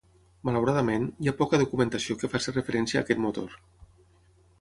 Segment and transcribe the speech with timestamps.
[0.47, 3.55] Malauradament, hi ha poca documentació que faci referència a aquest motor.